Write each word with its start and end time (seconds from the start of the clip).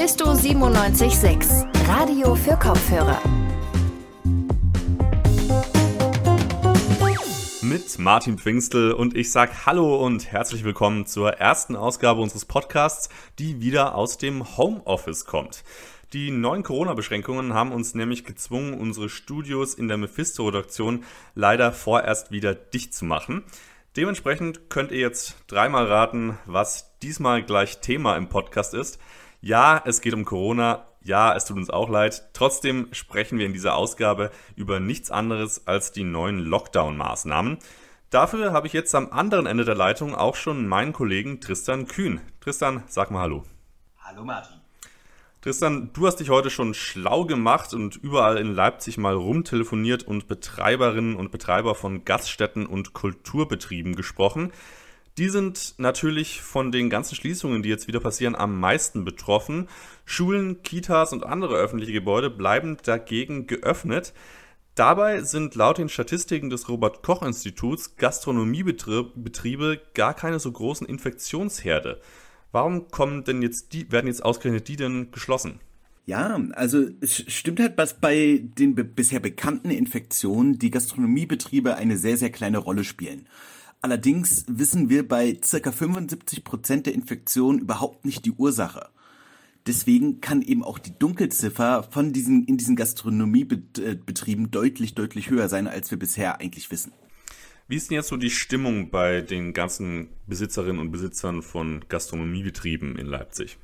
Mephisto 0.00 0.32
976, 0.32 1.66
Radio 1.86 2.34
für 2.34 2.56
Kopfhörer. 2.56 3.20
Mit 7.60 7.98
Martin 7.98 8.38
Pfingstel 8.38 8.92
und 8.92 9.14
ich 9.14 9.30
sag 9.30 9.66
Hallo 9.66 10.02
und 10.02 10.32
herzlich 10.32 10.64
willkommen 10.64 11.04
zur 11.04 11.34
ersten 11.34 11.76
Ausgabe 11.76 12.22
unseres 12.22 12.46
Podcasts, 12.46 13.10
die 13.38 13.60
wieder 13.60 13.94
aus 13.94 14.16
dem 14.16 14.56
Homeoffice 14.56 15.26
kommt. 15.26 15.64
Die 16.14 16.30
neuen 16.30 16.62
Corona-Beschränkungen 16.62 17.52
haben 17.52 17.70
uns 17.70 17.94
nämlich 17.94 18.24
gezwungen, 18.24 18.72
unsere 18.72 19.10
Studios 19.10 19.74
in 19.74 19.88
der 19.88 19.98
Mephisto-Redaktion 19.98 21.04
leider 21.34 21.72
vorerst 21.72 22.30
wieder 22.30 22.54
dicht 22.54 22.94
zu 22.94 23.04
machen. 23.04 23.44
Dementsprechend 23.98 24.70
könnt 24.70 24.92
ihr 24.92 25.00
jetzt 25.00 25.36
dreimal 25.46 25.84
raten, 25.84 26.38
was 26.46 26.96
diesmal 27.00 27.42
gleich 27.42 27.80
Thema 27.80 28.16
im 28.16 28.30
Podcast 28.30 28.72
ist. 28.72 28.98
Ja, 29.40 29.82
es 29.86 30.00
geht 30.00 30.12
um 30.12 30.24
Corona. 30.24 30.86
Ja, 31.02 31.34
es 31.34 31.46
tut 31.46 31.56
uns 31.56 31.70
auch 31.70 31.88
leid. 31.88 32.28
Trotzdem 32.34 32.88
sprechen 32.92 33.38
wir 33.38 33.46
in 33.46 33.54
dieser 33.54 33.74
Ausgabe 33.74 34.30
über 34.54 34.80
nichts 34.80 35.10
anderes 35.10 35.66
als 35.66 35.92
die 35.92 36.04
neuen 36.04 36.40
Lockdown-Maßnahmen. 36.40 37.58
Dafür 38.10 38.52
habe 38.52 38.66
ich 38.66 38.74
jetzt 38.74 38.94
am 38.94 39.10
anderen 39.10 39.46
Ende 39.46 39.64
der 39.64 39.76
Leitung 39.76 40.14
auch 40.14 40.34
schon 40.34 40.68
meinen 40.68 40.92
Kollegen 40.92 41.40
Tristan 41.40 41.86
Kühn. 41.86 42.20
Tristan, 42.40 42.82
sag 42.86 43.10
mal 43.10 43.22
Hallo. 43.22 43.44
Hallo 44.00 44.24
Martin. 44.24 44.56
Tristan, 45.40 45.90
du 45.94 46.06
hast 46.06 46.16
dich 46.16 46.28
heute 46.28 46.50
schon 46.50 46.74
schlau 46.74 47.24
gemacht 47.24 47.72
und 47.72 47.96
überall 47.96 48.36
in 48.36 48.54
Leipzig 48.54 48.98
mal 48.98 49.14
rumtelefoniert 49.14 50.02
und 50.02 50.28
Betreiberinnen 50.28 51.16
und 51.16 51.30
Betreiber 51.30 51.74
von 51.74 52.04
Gaststätten 52.04 52.66
und 52.66 52.92
Kulturbetrieben 52.92 53.96
gesprochen. 53.96 54.52
Die 55.18 55.28
sind 55.28 55.74
natürlich 55.78 56.40
von 56.40 56.72
den 56.72 56.88
ganzen 56.88 57.14
Schließungen, 57.14 57.62
die 57.62 57.68
jetzt 57.68 57.88
wieder 57.88 58.00
passieren, 58.00 58.34
am 58.34 58.58
meisten 58.58 59.04
betroffen. 59.04 59.68
Schulen, 60.04 60.62
Kitas 60.62 61.12
und 61.12 61.24
andere 61.24 61.56
öffentliche 61.56 61.92
Gebäude 61.92 62.30
bleiben 62.30 62.76
dagegen 62.84 63.46
geöffnet. 63.46 64.14
Dabei 64.74 65.22
sind 65.22 65.56
laut 65.56 65.78
den 65.78 65.88
Statistiken 65.88 66.48
des 66.48 66.68
Robert 66.68 67.02
Koch 67.02 67.22
Instituts 67.22 67.96
Gastronomiebetriebe 67.96 69.80
gar 69.94 70.14
keine 70.14 70.38
so 70.38 70.50
großen 70.50 70.86
Infektionsherde. 70.86 72.00
Warum 72.52 72.88
kommen 72.88 73.24
denn 73.24 73.42
jetzt 73.42 73.72
die, 73.72 73.90
werden 73.92 74.06
jetzt 74.06 74.24
ausgerechnet 74.24 74.68
die 74.68 74.76
denn 74.76 75.10
geschlossen? 75.10 75.60
Ja, 76.06 76.40
also 76.54 76.88
es 77.00 77.24
stimmt 77.32 77.60
halt, 77.60 77.78
dass 77.78 78.00
bei 78.00 78.42
den 78.42 78.74
bisher 78.74 79.20
bekannten 79.20 79.70
Infektionen 79.70 80.58
die 80.58 80.70
Gastronomiebetriebe 80.70 81.76
eine 81.76 81.96
sehr, 81.98 82.16
sehr 82.16 82.30
kleine 82.30 82.58
Rolle 82.58 82.84
spielen. 82.84 83.26
Allerdings 83.82 84.44
wissen 84.46 84.90
wir 84.90 85.08
bei 85.08 85.38
circa 85.42 85.72
75 85.72 86.44
Prozent 86.44 86.86
der 86.86 86.94
Infektionen 86.94 87.60
überhaupt 87.60 88.04
nicht 88.04 88.26
die 88.26 88.32
Ursache. 88.32 88.90
Deswegen 89.66 90.20
kann 90.20 90.42
eben 90.42 90.62
auch 90.62 90.78
die 90.78 90.98
Dunkelziffer 90.98 91.82
von 91.82 92.12
diesen, 92.12 92.44
in 92.44 92.58
diesen 92.58 92.76
Gastronomiebetrieben 92.76 94.50
deutlich, 94.50 94.94
deutlich 94.94 95.30
höher 95.30 95.48
sein, 95.48 95.66
als 95.66 95.90
wir 95.90 95.98
bisher 95.98 96.40
eigentlich 96.40 96.70
wissen. 96.70 96.92
Wie 97.68 97.76
ist 97.76 97.90
denn 97.90 97.94
jetzt 97.94 98.08
so 98.08 98.16
die 98.16 98.30
Stimmung 98.30 98.90
bei 98.90 99.20
den 99.22 99.54
ganzen 99.54 100.08
Besitzerinnen 100.26 100.80
und 100.80 100.90
Besitzern 100.90 101.42
von 101.42 101.84
Gastronomiebetrieben 101.88 102.96
in 102.96 103.06
Leipzig? 103.06 103.58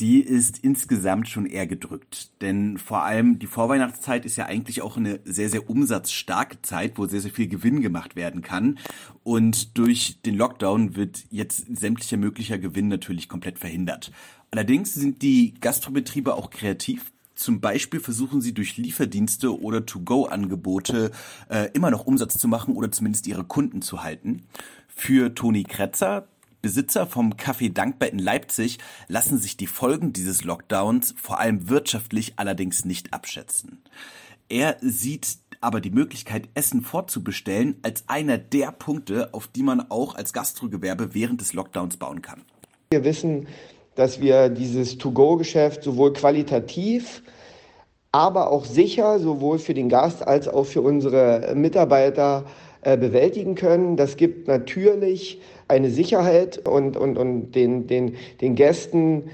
Die 0.00 0.20
ist 0.20 0.58
insgesamt 0.58 1.28
schon 1.28 1.46
eher 1.46 1.66
gedrückt. 1.66 2.30
Denn 2.40 2.78
vor 2.78 3.02
allem 3.02 3.38
die 3.38 3.46
Vorweihnachtszeit 3.46 4.24
ist 4.24 4.36
ja 4.36 4.46
eigentlich 4.46 4.82
auch 4.82 4.96
eine 4.96 5.20
sehr, 5.24 5.48
sehr 5.48 5.68
umsatzstarke 5.68 6.62
Zeit, 6.62 6.98
wo 6.98 7.06
sehr, 7.06 7.20
sehr 7.20 7.32
viel 7.32 7.48
Gewinn 7.48 7.80
gemacht 7.80 8.14
werden 8.14 8.42
kann. 8.42 8.78
Und 9.24 9.76
durch 9.76 10.22
den 10.22 10.36
Lockdown 10.36 10.94
wird 10.94 11.24
jetzt 11.30 11.66
sämtlicher 11.76 12.16
möglicher 12.16 12.58
Gewinn 12.58 12.88
natürlich 12.88 13.28
komplett 13.28 13.58
verhindert. 13.58 14.12
Allerdings 14.50 14.94
sind 14.94 15.22
die 15.22 15.54
Gastrobetriebe 15.60 16.34
auch 16.34 16.50
kreativ 16.50 17.12
zum 17.38 17.60
Beispiel 17.60 18.00
versuchen 18.00 18.40
sie 18.40 18.52
durch 18.52 18.78
Lieferdienste 18.78 19.60
oder 19.60 19.86
To-Go-Angebote 19.86 21.12
äh, 21.48 21.70
immer 21.72 21.90
noch 21.92 22.04
Umsatz 22.04 22.36
zu 22.36 22.48
machen 22.48 22.74
oder 22.74 22.90
zumindest 22.90 23.28
ihre 23.28 23.44
Kunden 23.44 23.80
zu 23.80 24.02
halten. 24.02 24.42
Für 24.88 25.32
Toni 25.32 25.62
Kretzer, 25.62 26.26
Besitzer 26.62 27.06
vom 27.06 27.34
Café 27.34 27.72
Dankbar 27.72 28.08
in 28.10 28.18
Leipzig, 28.18 28.78
lassen 29.06 29.38
sich 29.38 29.56
die 29.56 29.66
Folgen 29.66 30.12
dieses 30.12 30.44
Lockdowns 30.44 31.14
vor 31.16 31.38
allem 31.38 31.68
wirtschaftlich 31.68 32.34
allerdings 32.36 32.84
nicht 32.84 33.12
abschätzen. 33.12 33.82
Er 34.48 34.76
sieht 34.80 35.38
aber 35.60 35.80
die 35.80 35.90
Möglichkeit, 35.90 36.48
Essen 36.54 36.82
vorzubestellen, 36.82 37.76
als 37.82 38.04
einer 38.08 38.38
der 38.38 38.72
Punkte, 38.72 39.34
auf 39.34 39.48
die 39.48 39.62
man 39.62 39.90
auch 39.90 40.14
als 40.14 40.32
Gastrogewerbe 40.32 41.14
während 41.14 41.40
des 41.40 41.52
Lockdowns 41.52 41.96
bauen 41.96 42.22
kann. 42.22 42.42
Wir 42.90 43.04
wissen, 43.04 43.48
dass 43.94 44.20
wir 44.20 44.48
dieses 44.48 44.98
To-Go-Geschäft 44.98 45.82
sowohl 45.82 46.12
qualitativ, 46.12 47.22
aber 48.12 48.50
auch 48.50 48.64
sicher, 48.64 49.18
sowohl 49.18 49.58
für 49.58 49.74
den 49.74 49.88
Gast 49.88 50.26
als 50.26 50.48
auch 50.48 50.64
für 50.64 50.80
unsere 50.80 51.52
Mitarbeiter 51.54 52.46
äh, 52.80 52.96
bewältigen 52.96 53.54
können. 53.54 53.96
Das 53.96 54.16
gibt 54.16 54.48
natürlich 54.48 55.40
eine 55.68 55.90
Sicherheit 55.90 56.66
und, 56.66 56.96
und, 56.96 57.16
und 57.16 57.52
den, 57.52 57.86
den, 57.86 58.16
den 58.40 58.54
Gästen 58.54 59.30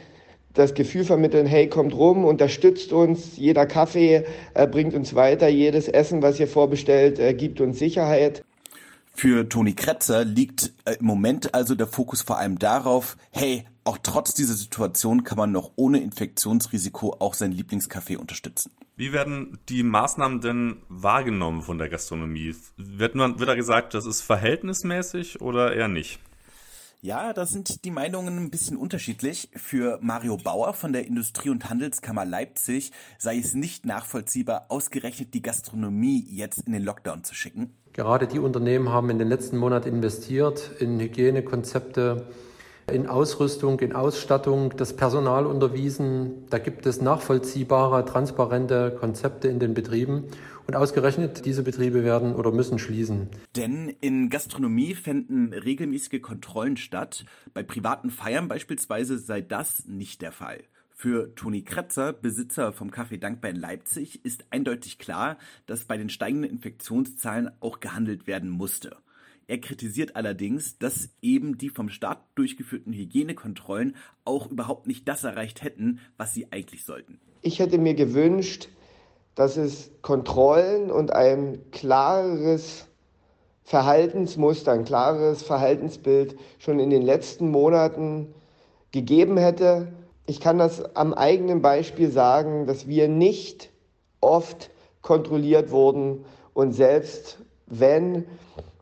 das 0.52 0.74
Gefühl 0.74 1.04
vermitteln, 1.04 1.46
hey, 1.46 1.68
kommt 1.68 1.94
rum, 1.94 2.24
unterstützt 2.24 2.92
uns, 2.92 3.36
jeder 3.36 3.66
Kaffee 3.66 4.24
äh, 4.54 4.66
bringt 4.66 4.94
uns 4.94 5.14
weiter, 5.14 5.48
jedes 5.48 5.88
Essen, 5.88 6.22
was 6.22 6.38
ihr 6.38 6.46
vorbestellt, 6.46 7.18
äh, 7.18 7.34
gibt 7.34 7.60
uns 7.60 7.78
Sicherheit. 7.78 8.44
Für 9.12 9.48
Toni 9.48 9.74
Kretzer 9.74 10.24
liegt 10.24 10.72
äh, 10.84 10.94
im 10.98 11.06
Moment 11.06 11.54
also 11.54 11.74
der 11.74 11.86
Fokus 11.86 12.22
vor 12.22 12.38
allem 12.38 12.58
darauf, 12.58 13.16
hey, 13.30 13.64
auch 13.84 13.98
trotz 14.02 14.34
dieser 14.34 14.54
Situation 14.54 15.24
kann 15.24 15.38
man 15.38 15.52
noch 15.52 15.72
ohne 15.76 16.00
Infektionsrisiko 16.00 17.16
auch 17.18 17.34
sein 17.34 17.52
Lieblingscafé 17.52 18.16
unterstützen. 18.16 18.72
Wie 18.96 19.12
werden 19.12 19.58
die 19.68 19.82
Maßnahmen 19.82 20.40
denn 20.40 20.76
wahrgenommen 20.88 21.62
von 21.62 21.78
der 21.78 21.88
Gastronomie? 21.88 22.54
Wird, 22.76 23.14
man, 23.14 23.38
wird 23.38 23.48
da 23.48 23.54
gesagt, 23.54 23.94
das 23.94 24.06
ist 24.06 24.22
verhältnismäßig 24.22 25.40
oder 25.40 25.74
eher 25.74 25.88
nicht? 25.88 26.20
Ja, 27.04 27.34
da 27.34 27.44
sind 27.44 27.84
die 27.84 27.90
Meinungen 27.90 28.38
ein 28.38 28.50
bisschen 28.50 28.78
unterschiedlich. 28.78 29.50
Für 29.54 29.98
Mario 30.00 30.38
Bauer 30.38 30.72
von 30.72 30.94
der 30.94 31.06
Industrie- 31.06 31.50
und 31.50 31.68
Handelskammer 31.68 32.24
Leipzig 32.24 32.92
sei 33.18 33.36
es 33.36 33.52
nicht 33.52 33.84
nachvollziehbar, 33.84 34.66
ausgerechnet 34.70 35.34
die 35.34 35.42
Gastronomie 35.42 36.24
jetzt 36.30 36.60
in 36.60 36.72
den 36.72 36.82
Lockdown 36.82 37.22
zu 37.22 37.34
schicken. 37.34 37.74
Gerade 37.92 38.26
die 38.26 38.38
Unternehmen 38.38 38.88
haben 38.88 39.10
in 39.10 39.18
den 39.18 39.28
letzten 39.28 39.58
Monaten 39.58 39.88
investiert 39.88 40.70
in 40.80 40.98
Hygienekonzepte, 40.98 42.26
in 42.90 43.06
Ausrüstung, 43.06 43.80
in 43.80 43.92
Ausstattung, 43.92 44.76
das 44.76 44.94
Personal 44.94 45.46
unterwiesen. 45.46 46.46
Da 46.50 46.58
gibt 46.58 46.86
es 46.86 47.00
nachvollziehbare, 47.00 48.04
transparente 48.04 48.96
Konzepte 48.98 49.48
in 49.48 49.58
den 49.58 49.74
Betrieben. 49.74 50.24
Und 50.66 50.76
ausgerechnet 50.76 51.44
diese 51.44 51.62
Betriebe 51.62 52.04
werden 52.04 52.34
oder 52.34 52.50
müssen 52.50 52.78
schließen. 52.78 53.28
Denn 53.54 53.94
in 54.00 54.30
Gastronomie 54.30 54.94
fänden 54.94 55.52
regelmäßige 55.52 56.22
Kontrollen 56.22 56.78
statt. 56.78 57.26
Bei 57.52 57.62
privaten 57.62 58.10
Feiern 58.10 58.48
beispielsweise 58.48 59.18
sei 59.18 59.42
das 59.42 59.84
nicht 59.86 60.22
der 60.22 60.32
Fall. 60.32 60.62
Für 60.96 61.34
Toni 61.34 61.62
Kretzer, 61.62 62.14
Besitzer 62.14 62.72
vom 62.72 62.90
Café 62.90 63.18
Dankbar 63.18 63.50
in 63.50 63.56
Leipzig, 63.56 64.24
ist 64.24 64.44
eindeutig 64.50 64.98
klar, 64.98 65.36
dass 65.66 65.84
bei 65.84 65.98
den 65.98 66.08
steigenden 66.08 66.50
Infektionszahlen 66.50 67.50
auch 67.60 67.80
gehandelt 67.80 68.26
werden 68.26 68.48
musste. 68.48 68.96
Er 69.46 69.58
kritisiert 69.58 70.16
allerdings, 70.16 70.78
dass 70.78 71.10
eben 71.20 71.58
die 71.58 71.68
vom 71.68 71.88
Staat 71.88 72.24
durchgeführten 72.34 72.92
Hygienekontrollen 72.92 73.96
auch 74.24 74.50
überhaupt 74.50 74.86
nicht 74.86 75.06
das 75.06 75.24
erreicht 75.24 75.62
hätten, 75.62 76.00
was 76.16 76.32
sie 76.32 76.50
eigentlich 76.50 76.84
sollten. 76.84 77.20
Ich 77.42 77.58
hätte 77.58 77.78
mir 77.78 77.94
gewünscht, 77.94 78.68
dass 79.34 79.56
es 79.56 79.90
Kontrollen 80.00 80.90
und 80.90 81.12
ein 81.12 81.58
klares 81.72 82.86
Verhaltensmuster, 83.64 84.72
ein 84.72 84.84
klares 84.84 85.42
Verhaltensbild 85.42 86.36
schon 86.58 86.78
in 86.78 86.90
den 86.90 87.02
letzten 87.02 87.50
Monaten 87.50 88.32
gegeben 88.92 89.36
hätte. 89.36 89.92
Ich 90.26 90.40
kann 90.40 90.58
das 90.58 90.94
am 90.96 91.12
eigenen 91.12 91.60
Beispiel 91.60 92.10
sagen, 92.10 92.66
dass 92.66 92.86
wir 92.86 93.08
nicht 93.08 93.70
oft 94.20 94.70
kontrolliert 95.02 95.70
wurden 95.70 96.24
und 96.54 96.72
selbst 96.72 97.43
wenn 97.66 98.24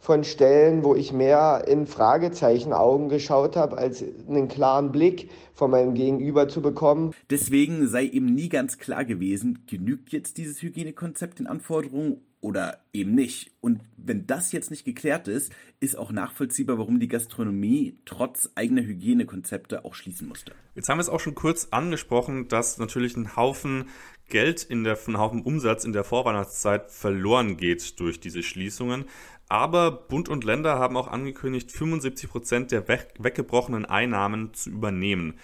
von 0.02 0.24
Stellen, 0.24 0.82
wo 0.82 0.96
ich 0.96 1.12
mehr 1.12 1.64
in 1.68 1.86
Fragezeichen 1.86 2.72
Augen 2.72 3.08
geschaut 3.08 3.54
habe, 3.54 3.78
als 3.78 4.04
einen 4.28 4.48
klaren 4.48 4.90
Blick 4.90 5.30
von 5.54 5.70
meinem 5.70 5.94
Gegenüber 5.94 6.48
zu 6.48 6.60
bekommen. 6.60 7.14
Deswegen 7.30 7.86
sei 7.86 8.06
eben 8.06 8.34
nie 8.34 8.48
ganz 8.48 8.78
klar 8.78 9.04
gewesen, 9.04 9.64
genügt 9.68 10.10
jetzt 10.10 10.38
dieses 10.38 10.60
Hygienekonzept 10.60 11.38
den 11.38 11.46
Anforderungen 11.46 12.20
oder 12.40 12.80
eben 12.92 13.14
nicht. 13.14 13.52
Und 13.60 13.80
wenn 13.96 14.26
das 14.26 14.50
jetzt 14.50 14.72
nicht 14.72 14.84
geklärt 14.84 15.28
ist, 15.28 15.52
ist 15.78 15.96
auch 15.96 16.10
nachvollziehbar, 16.10 16.76
warum 16.76 16.98
die 16.98 17.06
Gastronomie 17.06 17.96
trotz 18.04 18.50
eigener 18.56 18.82
Hygienekonzepte 18.82 19.84
auch 19.84 19.94
schließen 19.94 20.26
musste. 20.26 20.52
Jetzt 20.74 20.88
haben 20.88 20.98
wir 20.98 21.02
es 21.02 21.08
auch 21.08 21.20
schon 21.20 21.36
kurz 21.36 21.68
angesprochen, 21.70 22.48
dass 22.48 22.78
natürlich 22.78 23.16
ein 23.16 23.36
Haufen 23.36 23.84
Geld 24.32 24.62
in 24.62 24.82
der, 24.82 24.98
ein 25.06 25.18
Haufen 25.18 25.42
Umsatz 25.42 25.84
in 25.84 25.92
der 25.92 26.04
Vorweihnachtszeit 26.04 26.90
verloren 26.90 27.58
geht 27.58 28.00
durch 28.00 28.18
diese 28.18 28.42
Schließungen. 28.42 29.04
Aber 29.48 29.90
Bund 29.90 30.30
und 30.30 30.42
Länder 30.42 30.78
haben 30.78 30.96
auch 30.96 31.08
angekündigt, 31.08 31.70
75 31.70 32.30
Prozent 32.30 32.72
der 32.72 32.88
weggebrochenen 32.88 33.84
Einnahmen 33.84 34.54
zu 34.54 34.70
übernehmen. 34.70 35.34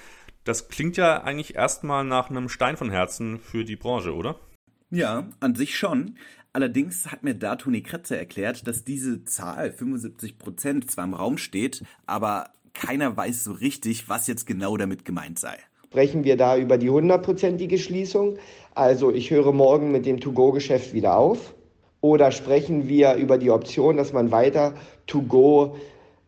Das 0.45 0.69
klingt 0.69 0.97
ja 0.97 1.23
eigentlich 1.23 1.55
erstmal 1.55 2.03
nach 2.03 2.31
einem 2.31 2.49
Stein 2.49 2.79
von 2.79 2.91
Herzen 2.91 3.39
für 3.39 3.67
die 3.67 3.77
Branche, 3.77 4.15
oder? 4.15 4.41
Ja, 4.89 5.29
an 5.41 5.55
sich 5.55 5.77
schon. 5.77 6.17
Allerdings 6.55 7.13
hat 7.13 7.23
mir 7.23 7.35
da 7.35 7.57
Toni 7.57 7.83
Kretzer 7.83 8.17
erklärt, 8.17 8.67
dass 8.67 8.85
diese 8.85 9.27
Zahl 9.27 9.71
75 9.71 10.39
Prozent 10.39 10.91
zwar 10.91 11.05
im 11.05 11.13
Raum 11.13 11.37
steht, 11.37 11.85
aber 12.07 12.51
keiner 12.73 13.15
weiß 13.15 13.45
so 13.45 13.53
richtig, 13.53 14.09
was 14.09 14.27
jetzt 14.29 14.47
genau 14.47 14.79
damit 14.79 15.05
gemeint 15.05 15.39
sei. 15.39 15.59
Sprechen 15.91 16.23
wir 16.23 16.37
da 16.37 16.59
über 16.59 16.77
die 16.77 16.91
hundertprozentige 16.91 17.79
Schließung? 17.79 18.37
Also 18.75 19.11
ich 19.11 19.31
höre 19.31 19.53
morgen 19.53 19.91
mit 19.91 20.05
dem 20.05 20.21
To-Go-Geschäft 20.21 20.93
wieder 20.93 21.17
auf. 21.17 21.55
Oder 22.03 22.31
sprechen 22.31 22.89
wir 22.89 23.15
über 23.15 23.39
die 23.39 23.51
Option, 23.51 23.97
dass 23.97 24.13
man 24.13 24.31
weiter 24.31 24.75
To-Go 25.07 25.77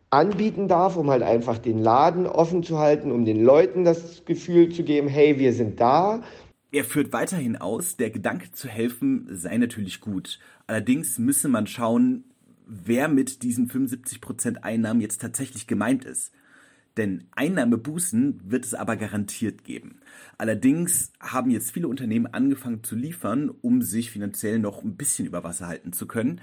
anbieten 0.09 0.67
darf, 0.67 0.97
um 0.97 1.11
halt 1.11 1.23
einfach 1.23 1.59
den 1.59 1.79
Laden 1.79 2.27
offen 2.27 2.62
zu 2.62 2.79
halten, 2.79 3.12
um 3.12 3.27
den 3.27 3.45
Leuten 3.45 3.85
das 3.85 4.25
Gefühl 4.25 4.71
zu 4.71 4.83
geben, 4.83 5.09
hey, 5.09 5.39
wir 5.39 5.53
sind 5.53 5.79
da. 5.79 6.23
Er 6.73 6.85
führt 6.85 7.12
weiterhin 7.12 7.57
aus, 7.57 7.97
der 7.97 8.09
Gedanke 8.09 8.53
zu 8.53 8.67
helfen 8.67 9.29
sei 9.31 9.59
natürlich 9.59 10.01
gut. 10.01 10.39
Allerdings 10.67 11.19
müsse 11.19 11.49
man 11.49 11.67
schauen, 11.67 12.25
wer 12.67 13.09
mit 13.09 13.43
diesen 13.43 13.69
75% 13.69 14.62
Einnahmen 14.62 15.03
jetzt 15.03 15.21
tatsächlich 15.21 15.67
gemeint 15.67 16.07
ist. 16.07 16.33
Denn 17.00 17.25
Einnahmebußen 17.35 18.43
wird 18.44 18.67
es 18.67 18.75
aber 18.75 18.97
garantiert 18.97 19.64
geben. 19.64 20.00
Allerdings 20.37 21.14
haben 21.19 21.50
jetzt 21.50 21.70
viele 21.70 21.88
Unternehmen 21.88 22.26
angefangen 22.26 22.85
zu 22.85 22.94
liefern, 22.94 23.49
um 23.49 23.81
sich 23.81 24.11
finanziell 24.11 24.58
noch 24.58 24.82
ein 24.82 24.99
bisschen 24.99 25.25
über 25.25 25.43
Wasser 25.43 25.67
halten 25.67 25.94
zu 25.94 26.06
können. 26.06 26.43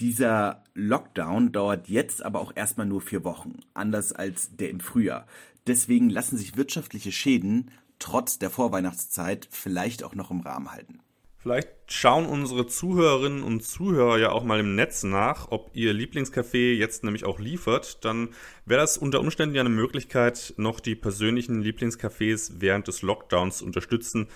Dieser 0.00 0.64
Lockdown 0.72 1.52
dauert 1.52 1.90
jetzt 1.90 2.24
aber 2.24 2.40
auch 2.40 2.56
erstmal 2.56 2.86
nur 2.86 3.02
vier 3.02 3.24
Wochen, 3.24 3.58
anders 3.74 4.14
als 4.14 4.56
der 4.56 4.70
im 4.70 4.80
Frühjahr. 4.80 5.26
Deswegen 5.66 6.08
lassen 6.08 6.38
sich 6.38 6.56
wirtschaftliche 6.56 7.12
Schäden 7.12 7.70
trotz 7.98 8.38
der 8.38 8.48
Vorweihnachtszeit 8.48 9.48
vielleicht 9.50 10.02
auch 10.02 10.14
noch 10.14 10.30
im 10.30 10.40
Rahmen 10.40 10.72
halten. 10.72 11.00
Vielleicht 11.42 11.70
schauen 11.86 12.26
unsere 12.26 12.66
Zuhörerinnen 12.66 13.42
und 13.42 13.62
Zuhörer 13.64 14.18
ja 14.18 14.30
auch 14.30 14.44
mal 14.44 14.60
im 14.60 14.74
Netz 14.74 15.04
nach, 15.04 15.50
ob 15.50 15.70
ihr 15.72 15.94
Lieblingscafé 15.94 16.74
jetzt 16.74 17.02
nämlich 17.02 17.24
auch 17.24 17.38
liefert. 17.38 18.04
Dann 18.04 18.28
wäre 18.66 18.82
das 18.82 18.98
unter 18.98 19.20
Umständen 19.20 19.54
ja 19.54 19.62
eine 19.62 19.70
Möglichkeit, 19.70 20.52
noch 20.58 20.80
die 20.80 20.94
persönlichen 20.94 21.62
Lieblingscafés 21.62 22.56
während 22.58 22.88
des 22.88 23.00
Lockdowns 23.00 23.58
zu 23.58 23.64
unterstützen, 23.64 24.28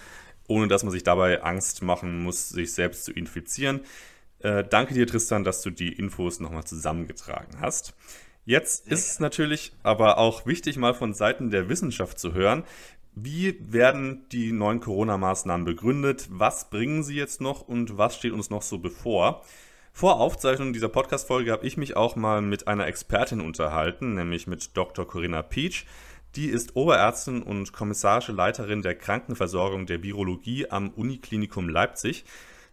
ohne 0.49 0.67
dass 0.67 0.83
man 0.83 0.93
sich 0.93 1.03
dabei 1.03 1.43
Angst 1.43 1.83
machen 1.83 2.23
muss, 2.23 2.49
sich 2.49 2.73
selbst 2.73 3.05
zu 3.05 3.13
infizieren. 3.13 3.81
Äh, 4.39 4.65
danke 4.65 4.95
dir, 4.95 5.07
Tristan, 5.07 5.45
dass 5.45 5.61
du 5.61 5.69
die 5.69 5.93
Infos 5.93 6.41
nochmal 6.41 6.65
zusammengetragen 6.65 7.61
hast. 7.61 7.95
Jetzt 8.47 8.87
ist 8.89 9.11
es 9.11 9.21
natürlich 9.21 9.73
aber 9.83 10.19
auch 10.19 10.45
wichtig, 10.45 10.77
mal 10.77 10.93
von 10.93 11.15
Seiten 11.15 11.51
der 11.51 11.71
Wissenschaft 11.71 12.19
zu 12.19 12.35
hören, 12.35 12.65
wie 13.15 13.57
werden 13.61 14.27
die 14.33 14.53
neuen 14.53 14.81
Corona-Maßnahmen 14.81 15.65
begründet? 15.65 16.27
Was 16.31 16.71
bringen 16.71 17.03
sie 17.03 17.15
jetzt 17.15 17.41
noch 17.41 17.61
und 17.63 17.97
was 17.97 18.17
steht 18.17 18.33
uns 18.33 18.51
noch 18.51 18.63
so 18.63 18.79
bevor? 18.79 19.45
Vor 19.93 20.21
Aufzeichnung 20.21 20.73
dieser 20.73 20.89
Podcast-Folge 20.89 21.53
habe 21.53 21.65
ich 21.65 21.77
mich 21.77 21.97
auch 21.97 22.17
mal 22.17 22.43
mit 22.43 22.67
einer 22.67 22.89
Expertin 22.89 23.41
unterhalten, 23.41 24.15
nämlich 24.15 24.49
mit 24.49 24.77
Dr. 24.77 25.07
Corinna 25.07 25.43
Peach. 25.43 25.87
Die 26.35 26.47
ist 26.47 26.75
Oberärztin 26.75 27.45
und 27.45 27.73
kommissarische 27.73 28.33
Leiterin 28.33 28.83
der 28.83 28.97
Krankenversorgung 28.97 29.87
der 29.87 30.03
Virologie 30.03 30.69
am 30.69 30.91
Uniklinikum 30.91 31.69
Leipzig. 31.69 32.25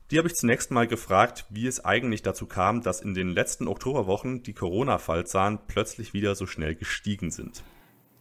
Die 0.10 0.18
habe 0.18 0.28
ich 0.28 0.36
zunächst 0.36 0.72
mal 0.72 0.88
gefragt, 0.88 1.46
wie 1.50 1.68
es 1.68 1.86
eigentlich 1.86 2.24
dazu 2.24 2.48
kam, 2.48 2.82
dass 2.82 3.02
in 3.02 3.14
den 3.14 3.30
letzten 3.30 3.68
Oktoberwochen 3.68 4.42
die 4.42 4.54
Corona-Fallzahlen 4.54 5.60
plötzlich 5.68 6.14
wieder 6.14 6.34
so 6.34 6.48
schnell 6.48 6.74
gestiegen 6.74 7.30
sind. 7.30 7.64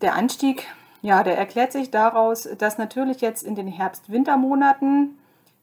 Der 0.02 0.14
Anstieg 0.14 0.66
ja, 1.02 1.22
der 1.22 1.38
erklärt 1.38 1.72
sich 1.72 1.90
daraus, 1.90 2.48
dass 2.58 2.78
natürlich 2.78 3.20
jetzt 3.20 3.42
in 3.42 3.54
den 3.54 3.68
Herbst-Wintermonaten 3.68 5.18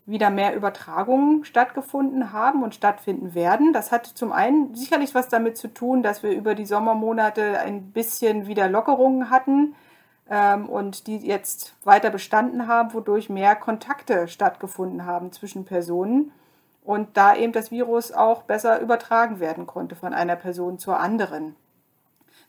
wieder 0.07 0.29
mehr 0.29 0.55
Übertragungen 0.55 1.43
stattgefunden 1.43 2.31
haben 2.31 2.63
und 2.63 2.73
stattfinden 2.73 3.35
werden. 3.35 3.73
Das 3.73 3.91
hat 3.91 4.05
zum 4.07 4.31
einen 4.31 4.73
sicherlich 4.73 5.13
was 5.13 5.27
damit 5.27 5.57
zu 5.57 5.67
tun, 5.67 6.01
dass 6.01 6.23
wir 6.23 6.31
über 6.31 6.55
die 6.55 6.65
Sommermonate 6.65 7.59
ein 7.59 7.91
bisschen 7.91 8.47
wieder 8.47 8.69
Lockerungen 8.69 9.29
hatten 9.29 9.75
ähm, 10.29 10.69
und 10.69 11.07
die 11.07 11.17
jetzt 11.17 11.75
weiter 11.83 12.09
bestanden 12.09 12.67
haben, 12.67 12.93
wodurch 12.93 13.29
mehr 13.29 13.55
Kontakte 13.55 14.29
stattgefunden 14.29 15.05
haben 15.05 15.33
zwischen 15.33 15.65
Personen 15.65 16.31
und 16.85 17.17
da 17.17 17.35
eben 17.35 17.51
das 17.51 17.69
Virus 17.69 18.13
auch 18.13 18.43
besser 18.43 18.79
übertragen 18.79 19.41
werden 19.41 19.67
konnte 19.67 19.95
von 19.95 20.13
einer 20.13 20.37
Person 20.37 20.79
zur 20.79 21.01
anderen. 21.01 21.55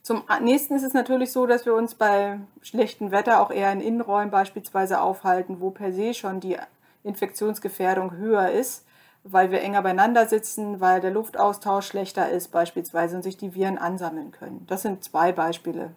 Zum 0.02 0.22
nächsten 0.40 0.74
ist 0.74 0.84
es 0.84 0.94
natürlich 0.94 1.32
so, 1.32 1.46
dass 1.46 1.66
wir 1.66 1.74
uns 1.74 1.94
bei 1.94 2.40
schlechtem 2.62 3.10
Wetter 3.10 3.40
auch 3.40 3.50
eher 3.50 3.72
in 3.72 3.80
Innenräumen 3.80 4.30
beispielsweise 4.30 5.00
aufhalten, 5.00 5.60
wo 5.60 5.70
per 5.70 5.92
se 5.92 6.14
schon 6.14 6.40
die 6.40 6.56
Infektionsgefährdung 7.04 8.16
höher 8.16 8.50
ist, 8.50 8.86
weil 9.24 9.50
wir 9.50 9.60
enger 9.60 9.82
beieinander 9.82 10.26
sitzen, 10.26 10.80
weil 10.80 11.00
der 11.00 11.10
Luftaustausch 11.10 11.86
schlechter 11.86 12.30
ist 12.30 12.48
beispielsweise 12.48 13.16
und 13.16 13.22
sich 13.22 13.36
die 13.36 13.54
Viren 13.54 13.78
ansammeln 13.78 14.32
können. 14.32 14.64
Das 14.66 14.82
sind 14.82 15.04
zwei 15.04 15.32
Beispiele. 15.32 15.90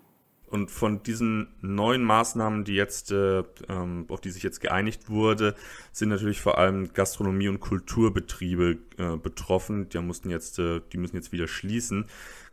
Und 0.51 0.69
von 0.69 1.01
diesen 1.01 1.47
neuen 1.61 2.03
Maßnahmen, 2.03 2.65
die 2.65 2.75
jetzt, 2.75 3.09
äh, 3.13 3.43
ähm, 3.69 4.05
auf 4.09 4.19
die 4.19 4.31
sich 4.31 4.43
jetzt 4.43 4.59
geeinigt 4.59 5.09
wurde, 5.09 5.55
sind 5.93 6.09
natürlich 6.09 6.41
vor 6.41 6.57
allem 6.57 6.91
Gastronomie 6.93 7.47
und 7.47 7.61
Kulturbetriebe 7.61 8.77
äh, 8.97 9.15
betroffen. 9.15 9.87
Die 9.87 9.99
mussten 9.99 10.29
jetzt, 10.29 10.59
äh, 10.59 10.81
die 10.91 10.97
müssen 10.97 11.15
jetzt 11.15 11.31
wieder 11.31 11.47
schließen. 11.47 12.07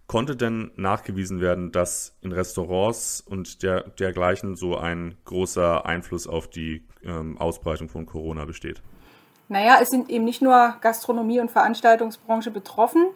Konnte 0.09 0.37
denn 0.37 0.73
nachgewiesen 0.77 1.43
werden, 1.43 1.71
dass 1.71 2.17
in 2.23 2.33
Restaurants 2.33 3.21
und 3.21 3.63
der, 3.63 3.83
dergleichen 3.83 4.57
so 4.57 4.75
ein 4.75 5.19
großer 5.27 5.85
Einfluss 5.85 6.27
auf 6.27 6.49
die 6.49 6.83
ähm, 7.05 7.37
Ausbreitung 7.37 7.91
von 7.91 8.07
Corona 8.07 8.47
besteht? 8.47 8.81
Naja, 9.49 9.79
es 9.83 9.91
sind 9.91 10.09
eben 10.09 10.25
nicht 10.25 10.41
nur 10.41 10.77
Gastronomie 10.81 11.41
und 11.41 11.51
Veranstaltungsbranche 11.51 12.51
betroffen. 12.51 13.09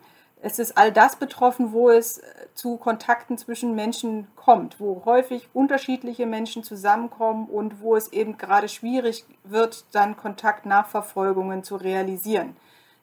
Es 0.42 0.58
ist 0.58 0.76
all 0.76 0.92
das 0.92 1.16
betroffen, 1.16 1.72
wo 1.72 1.88
es 1.88 2.18
äh, 2.18 2.24
zu 2.52 2.76
Kontakten 2.76 3.38
zwischen 3.38 3.74
Menschen 3.74 4.26
kommt, 4.36 4.78
wo 4.78 5.02
häufig 5.06 5.48
unterschiedliche 5.54 6.26
Menschen 6.26 6.62
zusammenkommen 6.62 7.48
und 7.48 7.80
wo 7.80 7.96
es 7.96 8.12
eben 8.12 8.36
gerade 8.36 8.68
schwierig 8.68 9.24
wird, 9.44 9.86
dann 9.92 10.18
Kontaktnachverfolgungen 10.18 11.64
zu 11.64 11.76
realisieren. 11.76 12.54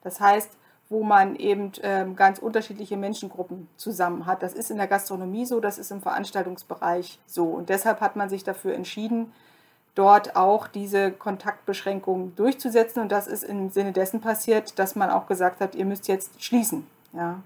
Das 0.03 0.19
heißt, 0.19 0.58
wo 0.89 1.03
man 1.03 1.36
eben 1.36 1.71
ähm, 1.83 2.15
ganz 2.15 2.39
unterschiedliche 2.39 2.97
Menschengruppen 2.97 3.68
zusammen 3.77 4.25
hat. 4.25 4.41
Das 4.41 4.53
ist 4.53 4.71
in 4.71 4.77
der 4.77 4.88
Gastronomie 4.88 5.45
so, 5.45 5.59
das 5.59 5.77
ist 5.77 5.91
im 5.91 6.01
Veranstaltungsbereich 6.01 7.19
so. 7.27 7.45
Und 7.45 7.69
deshalb 7.69 8.01
hat 8.01 8.15
man 8.15 8.27
sich 8.27 8.44
dafür 8.44 8.74
entschieden, 8.74 9.31
dort 9.94 10.36
auch 10.36 10.67
diese 10.67 11.12
Kontaktbeschränkungen 11.12 12.36
durchzusetzen. 12.36 13.01
Und 13.03 13.12
das 13.12 13.27
ist 13.27 13.43
im 13.43 13.69
Sinne 13.69 13.91
dessen 13.91 14.19
passiert, 14.19 14.79
dass 14.79 14.96
man 14.96 15.12
auch 15.12 15.27
gesagt 15.27 15.62
hat, 15.62 15.75
ihr 15.75 15.86
müsst 15.86 16.08
jetzt 16.08 16.43
schließen. 16.43 16.88
Ja. 17.13 17.39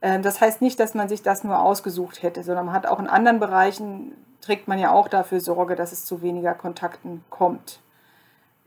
Ähm, 0.00 0.22
das 0.22 0.40
heißt 0.40 0.60
nicht, 0.60 0.80
dass 0.80 0.94
man 0.94 1.08
sich 1.08 1.22
das 1.22 1.44
nur 1.44 1.60
ausgesucht 1.60 2.22
hätte, 2.22 2.42
sondern 2.42 2.66
man 2.66 2.74
hat 2.74 2.86
auch 2.86 2.98
in 2.98 3.06
anderen 3.06 3.38
Bereichen, 3.38 4.12
trägt 4.40 4.66
man 4.66 4.80
ja 4.80 4.90
auch 4.90 5.06
dafür 5.06 5.40
Sorge, 5.40 5.76
dass 5.76 5.92
es 5.92 6.04
zu 6.04 6.20
weniger 6.20 6.54
Kontakten 6.54 7.24
kommt. 7.30 7.78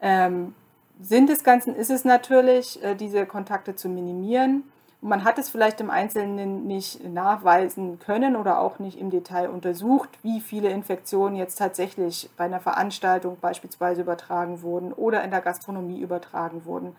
Ähm, 0.01 0.55
Sinn 1.01 1.27
des 1.27 1.43
Ganzen 1.43 1.75
ist 1.75 1.89
es 1.89 2.05
natürlich, 2.05 2.81
äh, 2.83 2.95
diese 2.95 3.25
Kontakte 3.25 3.75
zu 3.75 3.89
minimieren. 3.89 4.63
Man 5.01 5.23
hat 5.23 5.37
es 5.37 5.49
vielleicht 5.49 5.81
im 5.81 5.91
Einzelnen 5.91 6.65
nicht 6.65 7.03
nachweisen 7.03 7.99
können 7.99 8.35
oder 8.35 8.59
auch 8.59 8.79
nicht 8.79 8.99
im 8.99 9.11
Detail 9.11 9.49
untersucht, 9.49 10.09
wie 10.23 10.39
viele 10.39 10.69
Infektionen 10.69 11.35
jetzt 11.35 11.57
tatsächlich 11.57 12.29
bei 12.37 12.45
einer 12.45 12.59
Veranstaltung 12.59 13.37
beispielsweise 13.39 14.01
übertragen 14.01 14.61
wurden 14.61 14.93
oder 14.93 15.23
in 15.23 15.31
der 15.31 15.41
Gastronomie 15.41 15.99
übertragen 15.99 16.65
wurden. 16.65 16.95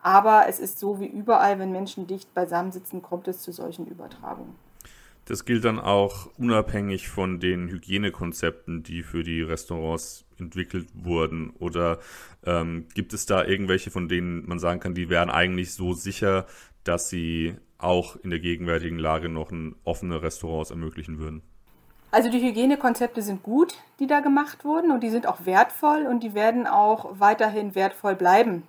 Aber 0.00 0.48
es 0.48 0.58
ist 0.58 0.78
so 0.78 1.00
wie 1.00 1.06
überall, 1.06 1.58
wenn 1.58 1.72
Menschen 1.72 2.06
dicht 2.06 2.32
beisammen 2.34 2.72
sitzen, 2.72 3.02
kommt 3.02 3.26
es 3.26 3.40
zu 3.40 3.52
solchen 3.52 3.86
Übertragungen. 3.86 4.54
Das 5.26 5.44
gilt 5.46 5.64
dann 5.64 5.78
auch 5.78 6.28
unabhängig 6.36 7.08
von 7.08 7.40
den 7.40 7.68
Hygienekonzepten, 7.68 8.82
die 8.82 9.02
für 9.02 9.22
die 9.22 9.40
Restaurants 9.40 10.26
entwickelt 10.38 10.88
wurden. 10.94 11.50
Oder 11.58 11.98
ähm, 12.44 12.86
gibt 12.94 13.14
es 13.14 13.24
da 13.24 13.44
irgendwelche, 13.44 13.90
von 13.90 14.08
denen 14.08 14.46
man 14.46 14.58
sagen 14.58 14.80
kann, 14.80 14.94
die 14.94 15.08
wären 15.08 15.30
eigentlich 15.30 15.72
so 15.72 15.94
sicher, 15.94 16.46
dass 16.84 17.08
sie 17.08 17.54
auch 17.78 18.16
in 18.16 18.30
der 18.30 18.40
gegenwärtigen 18.40 18.98
Lage 18.98 19.28
noch 19.28 19.50
ein 19.50 19.76
offene 19.84 20.22
Restaurants 20.22 20.70
ermöglichen 20.70 21.18
würden? 21.18 21.42
Also 22.10 22.30
die 22.30 22.40
Hygienekonzepte 22.40 23.22
sind 23.22 23.42
gut, 23.42 23.74
die 23.98 24.06
da 24.06 24.20
gemacht 24.20 24.64
wurden 24.64 24.92
und 24.92 25.02
die 25.02 25.10
sind 25.10 25.26
auch 25.26 25.46
wertvoll 25.46 26.06
und 26.06 26.22
die 26.22 26.34
werden 26.34 26.66
auch 26.66 27.18
weiterhin 27.18 27.74
wertvoll 27.74 28.14
bleiben. 28.14 28.62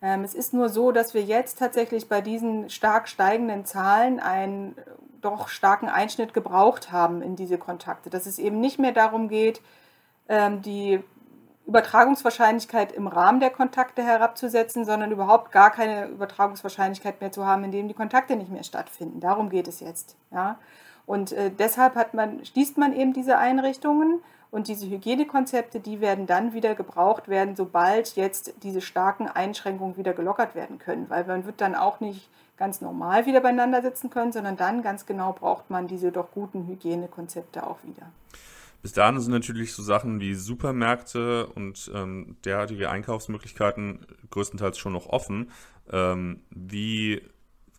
Ähm, 0.00 0.22
es 0.22 0.34
ist 0.34 0.54
nur 0.54 0.70
so, 0.70 0.90
dass 0.92 1.12
wir 1.12 1.22
jetzt 1.22 1.58
tatsächlich 1.58 2.08
bei 2.08 2.22
diesen 2.22 2.70
stark 2.70 3.08
steigenden 3.08 3.66
Zahlen 3.66 4.18
einen 4.18 4.76
doch 5.20 5.48
starken 5.48 5.88
Einschnitt 5.88 6.34
gebraucht 6.34 6.92
haben 6.92 7.22
in 7.22 7.36
diese 7.36 7.58
Kontakte. 7.58 8.10
Dass 8.10 8.26
es 8.26 8.38
eben 8.38 8.60
nicht 8.60 8.78
mehr 8.78 8.92
darum 8.92 9.28
geht, 9.28 9.60
ähm, 10.28 10.62
die 10.62 11.02
Übertragungswahrscheinlichkeit 11.66 12.92
im 12.92 13.06
Rahmen 13.06 13.38
der 13.38 13.50
Kontakte 13.50 14.02
herabzusetzen, 14.02 14.84
sondern 14.84 15.12
überhaupt 15.12 15.52
gar 15.52 15.70
keine 15.70 16.06
Übertragungswahrscheinlichkeit 16.06 17.20
mehr 17.20 17.30
zu 17.30 17.46
haben, 17.46 17.64
indem 17.64 17.86
die 17.86 17.94
Kontakte 17.94 18.34
nicht 18.34 18.50
mehr 18.50 18.64
stattfinden. 18.64 19.20
Darum 19.20 19.50
geht 19.50 19.68
es 19.68 19.80
jetzt. 19.80 20.16
Ja? 20.32 20.58
Und 21.06 21.32
äh, 21.32 21.50
deshalb 21.50 22.14
man, 22.14 22.44
schließt 22.44 22.78
man 22.78 22.92
eben 22.92 23.12
diese 23.12 23.38
Einrichtungen 23.38 24.20
Und 24.50 24.66
diese 24.66 24.88
Hygienekonzepte, 24.88 25.78
die 25.78 26.00
werden 26.00 26.26
dann 26.26 26.52
wieder 26.52 26.74
gebraucht 26.74 27.28
werden, 27.28 27.54
sobald 27.54 28.16
jetzt 28.16 28.54
diese 28.62 28.80
starken 28.80 29.28
Einschränkungen 29.28 29.96
wieder 29.96 30.12
gelockert 30.12 30.54
werden 30.54 30.78
können. 30.78 31.08
Weil 31.08 31.24
man 31.24 31.46
wird 31.46 31.60
dann 31.60 31.76
auch 31.76 32.00
nicht 32.00 32.28
ganz 32.56 32.80
normal 32.80 33.26
wieder 33.26 33.40
beieinander 33.40 33.80
sitzen 33.80 34.10
können, 34.10 34.32
sondern 34.32 34.56
dann 34.56 34.82
ganz 34.82 35.06
genau 35.06 35.32
braucht 35.32 35.70
man 35.70 35.86
diese 35.86 36.10
doch 36.12 36.32
guten 36.32 36.66
Hygienekonzepte 36.66 37.66
auch 37.66 37.78
wieder. 37.84 38.10
Bis 38.82 38.92
dahin 38.92 39.20
sind 39.20 39.32
natürlich 39.32 39.72
so 39.72 39.82
Sachen 39.82 40.20
wie 40.20 40.34
Supermärkte 40.34 41.46
und 41.46 41.90
ähm, 41.94 42.36
derartige 42.44 42.90
Einkaufsmöglichkeiten 42.90 44.06
größtenteils 44.30 44.78
schon 44.78 44.94
noch 44.94 45.06
offen. 45.06 45.50
Ähm, 45.92 46.42
wie 46.50 47.22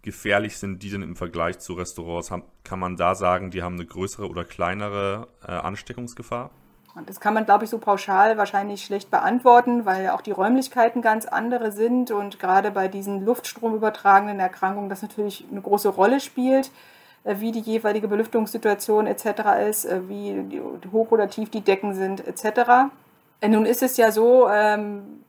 gefährlich 0.03 0.57
sind 0.57 0.83
die 0.83 0.89
denn 0.89 1.01
im 1.01 1.15
Vergleich 1.15 1.59
zu 1.59 1.73
Restaurants? 1.73 2.31
Kann 2.63 2.79
man 2.79 2.97
da 2.97 3.15
sagen, 3.15 3.51
die 3.51 3.63
haben 3.63 3.75
eine 3.75 3.85
größere 3.85 4.29
oder 4.29 4.45
kleinere 4.45 5.27
äh, 5.43 5.51
Ansteckungsgefahr? 5.51 6.51
Das 7.05 7.21
kann 7.21 7.33
man, 7.33 7.45
glaube 7.45 7.63
ich, 7.63 7.69
so 7.69 7.77
pauschal 7.77 8.37
wahrscheinlich 8.37 8.83
schlecht 8.83 9.09
beantworten, 9.09 9.85
weil 9.85 10.09
auch 10.09 10.21
die 10.21 10.31
Räumlichkeiten 10.31 11.01
ganz 11.01 11.25
andere 11.25 11.71
sind 11.71 12.11
und 12.11 12.39
gerade 12.39 12.71
bei 12.71 12.89
diesen 12.89 13.23
luftstromübertragenden 13.25 14.39
Erkrankungen 14.39 14.89
das 14.89 15.01
natürlich 15.01 15.45
eine 15.49 15.61
große 15.61 15.89
Rolle 15.89 16.19
spielt, 16.19 16.69
äh, 17.23 17.35
wie 17.39 17.51
die 17.51 17.61
jeweilige 17.61 18.09
Belüftungssituation 18.09 19.07
etc. 19.07 19.25
ist, 19.69 19.85
äh, 19.85 20.09
wie 20.09 20.61
hoch 20.91 21.11
oder 21.11 21.29
tief 21.29 21.49
die 21.49 21.61
Decken 21.61 21.93
sind 21.93 22.27
etc. 22.27 22.91
Äh, 23.39 23.47
nun 23.47 23.65
ist 23.65 23.83
es 23.83 23.95
ja 23.95 24.11
so, 24.11 24.49
ähm, 24.49 25.23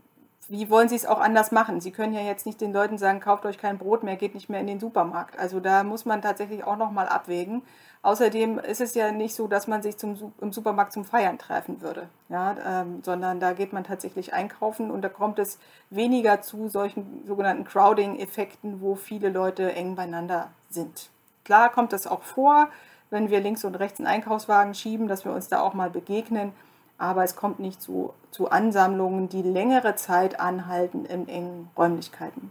wie 0.49 0.69
wollen 0.69 0.89
Sie 0.89 0.97
es 0.97 1.07
auch 1.07 1.21
anders 1.21 1.53
machen? 1.53 1.81
Sie 1.81 1.93
können 1.93 2.13
ja 2.13 2.21
jetzt 2.21 2.45
nicht 2.45 2.61
den 2.61 2.73
Leuten 2.73 2.99
sagen, 2.99 3.21
kauft 3.21 3.47
euch 3.47 3.57
kein 3.57 3.79
Brot 3.79 4.03
mehr, 4.03 4.17
geht 4.17 4.35
nicht 4.35 4.51
mehr 4.51 4.61
in 4.61 4.67
den 4.67 4.81
Supermarkt. 4.81 5.39
Also 5.39 5.61
da 5.61 5.85
muss 5.85 6.05
man 6.05 6.21
tatsächlich 6.21 6.65
auch 6.65 6.77
nochmal 6.77 7.09
abwägen. 7.09 7.63
Außerdem 8.05 8.59
ist 8.59 8.81
es 8.81 8.95
ja 8.95 9.13
nicht 9.13 9.33
so, 9.33 9.47
dass 9.47 9.69
man 9.69 9.81
sich 9.81 9.97
zum, 9.97 10.33
im 10.41 10.53
Supermarkt 10.53 10.93
zum 10.93 11.05
Feiern 11.05 11.39
treffen 11.39 11.81
würde, 11.83 12.09
ja, 12.29 12.57
ähm, 12.67 13.01
sondern 13.05 13.39
da 13.39 13.53
geht 13.53 13.73
man 13.73 13.85
tatsächlich 13.85 14.35
einkaufen 14.35 14.91
und 14.91 15.03
da 15.03 15.09
kommt 15.09 15.39
es 15.39 15.61
weniger 15.89 16.43
zu 16.43 16.69
solchen 16.69 17.25
sogenannten 17.29 17.65
Crowding-Effekten, 17.65 18.81
wo 18.81 18.97
viele 18.97 19.29
Leute 19.29 19.73
eng 19.73 19.95
beieinander 19.95 20.51
sind. 20.69 21.11
Klar 21.45 21.71
kommt 21.71 21.93
es 21.93 22.09
auch 22.09 22.25
vor, 22.25 22.69
wenn 23.11 23.31
wir 23.31 23.41
links 23.41 23.65
und 23.65 23.77
rechts 23.77 24.01
einen 24.01 24.09
Einkaufswagen 24.09 24.75
schieben, 24.75 25.07
dass 25.07 25.25
wir 25.25 25.33
uns 25.33 25.49
da 25.49 25.61
auch 25.61 25.75
mal 25.75 25.91
begegnen, 25.91 26.53
aber 26.99 27.23
es 27.23 27.37
kommt 27.37 27.61
nicht 27.61 27.81
zu, 27.81 28.15
zu 28.33 28.51
Ansammlungen, 28.51 29.29
die 29.29 29.43
längere 29.43 29.95
Zeit 29.95 30.41
anhalten 30.41 31.05
in 31.05 31.29
engen 31.29 31.71
Räumlichkeiten. 31.77 32.51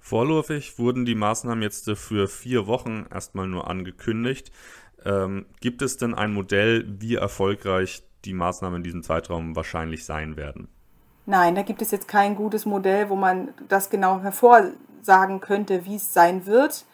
Vorläufig 0.00 0.78
wurden 0.78 1.04
die 1.04 1.14
Maßnahmen 1.14 1.62
jetzt 1.62 1.88
für 1.90 2.26
vier 2.26 2.66
Wochen 2.66 3.06
erstmal 3.12 3.46
nur 3.46 3.68
angekündigt. 3.68 4.50
Ähm, 5.04 5.46
gibt 5.60 5.82
es 5.82 5.98
denn 5.98 6.14
ein 6.14 6.32
Modell, 6.32 6.84
wie 6.98 7.14
erfolgreich 7.14 8.02
die 8.24 8.32
Maßnahmen 8.32 8.78
in 8.78 8.82
diesem 8.82 9.02
Zeitraum 9.02 9.54
wahrscheinlich 9.54 10.04
sein 10.04 10.36
werden? 10.36 10.68
Nein, 11.26 11.54
da 11.54 11.62
gibt 11.62 11.82
es 11.82 11.90
jetzt 11.90 12.08
kein 12.08 12.34
gutes 12.34 12.66
Modell, 12.66 13.08
wo 13.08 13.16
man 13.16 13.48
das 13.68 13.90
genau 13.90 14.20
hervorsagen 14.20 15.40
könnte, 15.40 15.84
wie 15.84 15.96
es 15.96 16.12
sein 16.12 16.46
wird. 16.46 16.84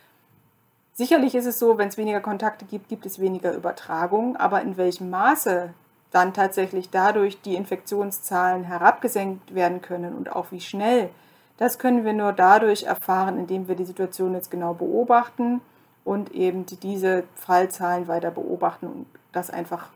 Sicherlich 0.92 1.34
ist 1.34 1.46
es 1.46 1.58
so, 1.58 1.78
wenn 1.78 1.88
es 1.88 1.96
weniger 1.96 2.20
Kontakte 2.20 2.64
gibt, 2.64 2.88
gibt 2.88 3.06
es 3.06 3.18
weniger 3.18 3.54
Übertragung, 3.54 4.36
aber 4.36 4.62
in 4.62 4.76
welchem 4.76 5.10
Maße 5.10 5.72
dann 6.10 6.34
tatsächlich 6.34 6.90
dadurch 6.90 7.40
die 7.42 7.54
Infektionszahlen 7.54 8.64
herabgesenkt 8.64 9.54
werden 9.54 9.82
können 9.82 10.14
und 10.14 10.34
auch 10.34 10.52
wie 10.52 10.60
schnell, 10.60 11.10
das 11.56 11.78
können 11.78 12.04
wir 12.04 12.12
nur 12.12 12.32
dadurch 12.32 12.84
erfahren, 12.84 13.38
indem 13.38 13.68
wir 13.68 13.76
die 13.76 13.84
Situation 13.84 14.34
jetzt 14.34 14.50
genau 14.50 14.74
beobachten 14.74 15.60
und 16.04 16.32
eben 16.32 16.66
diese 16.66 17.24
Fallzahlen 17.34 18.08
weiter 18.08 18.30
beobachten 18.30 18.86
und 18.86 19.06
das 19.32 19.50
einfach 19.50 19.88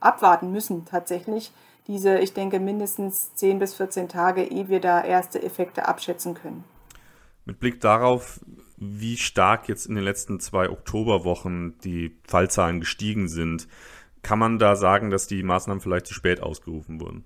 abwarten 0.00 0.52
müssen 0.52 0.84
tatsächlich. 0.84 1.52
Diese, 1.86 2.18
ich 2.18 2.34
denke, 2.34 2.60
mindestens 2.60 3.34
10 3.34 3.58
bis 3.58 3.74
14 3.74 4.08
Tage, 4.08 4.44
ehe 4.44 4.68
wir 4.68 4.80
da 4.80 5.02
erste 5.02 5.42
Effekte 5.42 5.88
abschätzen 5.88 6.34
können. 6.34 6.64
Mit 7.46 7.60
Blick 7.60 7.80
darauf, 7.80 8.40
wie 8.76 9.16
stark 9.16 9.68
jetzt 9.68 9.86
in 9.86 9.94
den 9.94 10.04
letzten 10.04 10.38
zwei 10.38 10.68
Oktoberwochen 10.68 11.78
die 11.82 12.16
Fallzahlen 12.26 12.80
gestiegen 12.80 13.28
sind, 13.28 13.66
kann 14.22 14.38
man 14.38 14.58
da 14.58 14.76
sagen, 14.76 15.10
dass 15.10 15.26
die 15.26 15.42
Maßnahmen 15.42 15.80
vielleicht 15.80 16.06
zu 16.06 16.14
spät 16.14 16.42
ausgerufen 16.42 17.00
wurden? 17.00 17.24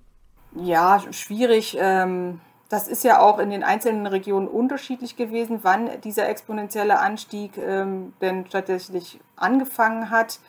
Ja, 0.55 1.01
schwierig. 1.11 1.77
Ähm 1.79 2.39
das 2.69 2.87
ist 2.87 3.03
ja 3.03 3.19
auch 3.19 3.39
in 3.39 3.49
den 3.49 3.63
einzelnen 3.63 4.07
Regionen 4.07 4.47
unterschiedlich 4.47 5.15
gewesen, 5.15 5.59
wann 5.63 5.89
dieser 6.01 6.27
exponentielle 6.27 6.99
Anstieg 6.99 7.57
ähm, 7.57 8.13
denn 8.21 8.45
tatsächlich 8.49 9.19
angefangen 9.35 10.09
hat. 10.09 10.39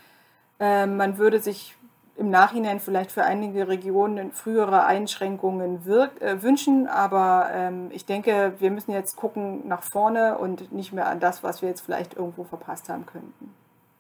Ähm, 0.59 0.97
man 0.97 1.18
würde 1.18 1.40
sich 1.40 1.76
im 2.16 2.30
Nachhinein 2.30 2.78
vielleicht 2.78 3.11
für 3.11 3.25
einige 3.25 3.66
Regionen 3.66 4.33
frühere 4.33 4.85
Einschränkungen 4.85 5.85
wirk 5.85 6.23
äh, 6.23 6.42
wünschen, 6.42 6.87
aber 6.87 7.50
ähm, 7.52 7.90
ich 7.90 8.06
denke, 8.06 8.54
wir 8.59 8.71
müssen 8.71 8.92
jetzt 8.92 9.16
gucken 9.16 9.66
nach 9.66 9.83
vorne 9.83 10.38
und 10.38 10.73
nicht 10.73 10.92
mehr 10.92 11.09
an 11.09 11.18
das, 11.18 11.42
was 11.42 11.61
wir 11.61 11.68
jetzt 11.68 11.80
vielleicht 11.80 12.14
irgendwo 12.14 12.44
verpasst 12.44 12.88
haben 12.88 13.04
könnten. 13.06 13.52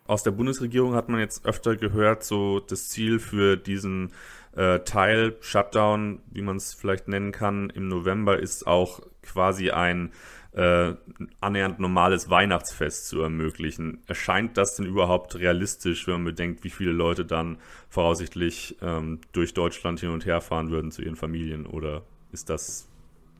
Aus 0.06 0.22
der 0.22 0.32
Bundesregierung 0.32 0.94
hat 0.94 1.08
man 1.08 1.18
jetzt 1.18 1.46
öfter 1.46 1.76
gehört, 1.76 2.24
so 2.24 2.60
das 2.60 2.88
Ziel 2.88 3.18
für 3.18 3.56
diesen 3.56 4.12
äh, 4.56 4.80
Teil 4.80 5.36
Shutdown, 5.40 6.20
wie 6.30 6.42
man 6.42 6.56
es 6.56 6.74
vielleicht 6.74 7.08
nennen 7.08 7.32
kann, 7.32 7.70
im 7.70 7.88
November 7.88 8.38
ist 8.38 8.66
auch 8.66 9.00
quasi 9.22 9.70
ein 9.70 10.12
äh, 10.52 10.94
annähernd 11.40 11.80
normales 11.80 12.30
Weihnachtsfest 12.30 13.08
zu 13.08 13.20
ermöglichen. 13.20 14.02
Erscheint 14.06 14.56
das 14.56 14.76
denn 14.76 14.86
überhaupt 14.86 15.34
realistisch, 15.36 16.06
wenn 16.06 16.14
man 16.14 16.24
bedenkt, 16.24 16.62
wie 16.62 16.70
viele 16.70 16.92
Leute 16.92 17.24
dann 17.24 17.58
voraussichtlich 17.88 18.76
ähm, 18.80 19.20
durch 19.32 19.54
Deutschland 19.54 20.00
hin 20.00 20.10
und 20.10 20.26
her 20.26 20.40
fahren 20.40 20.70
würden 20.70 20.92
zu 20.92 21.02
ihren 21.02 21.16
Familien? 21.16 21.66
Oder 21.66 22.02
ist 22.30 22.50
das 22.50 22.88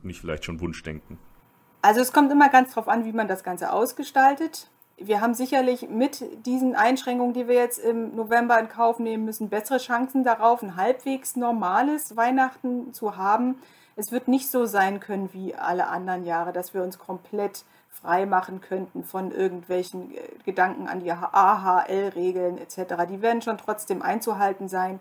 nicht 0.03 0.19
vielleicht 0.19 0.43
schon 0.43 0.59
Wunschdenken? 0.59 1.17
Also 1.81 2.01
es 2.01 2.11
kommt 2.11 2.31
immer 2.31 2.49
ganz 2.49 2.73
drauf 2.73 2.87
an, 2.87 3.05
wie 3.05 3.13
man 3.13 3.27
das 3.27 3.43
Ganze 3.43 3.71
ausgestaltet 3.71 4.69
wir 4.97 5.19
haben 5.19 5.33
sicherlich 5.33 5.89
mit 5.89 6.23
diesen 6.45 6.75
Einschränkungen, 6.75 7.33
die 7.33 7.47
wir 7.47 7.55
jetzt 7.55 7.79
im 7.79 8.15
November 8.15 8.59
in 8.59 8.69
Kauf 8.69 8.99
nehmen 8.99 9.25
müssen, 9.25 9.49
bessere 9.49 9.77
Chancen 9.77 10.23
darauf, 10.23 10.61
ein 10.61 10.77
halbwegs 10.77 11.35
normales 11.35 12.15
Weihnachten 12.15 12.93
zu 12.93 13.17
haben. 13.17 13.59
Es 13.97 14.11
wird 14.11 14.27
nicht 14.27 14.49
so 14.49 14.65
sein 14.65 14.99
können 14.99 15.29
wie 15.33 15.55
alle 15.55 15.87
anderen 15.87 16.25
Jahre, 16.25 16.53
dass 16.53 16.73
wir 16.73 16.81
uns 16.81 16.97
komplett 16.97 17.65
frei 17.89 18.25
machen 18.25 18.61
könnten 18.61 19.03
von 19.03 19.31
irgendwelchen 19.31 20.11
äh, 20.15 20.19
Gedanken 20.45 20.87
an 20.87 20.99
die 20.99 21.11
AHL-Regeln 21.11 22.57
etc. 22.57 23.05
Die 23.09 23.21
werden 23.21 23.41
schon 23.41 23.57
trotzdem 23.57 24.01
einzuhalten 24.01 24.67
sein. 24.67 24.99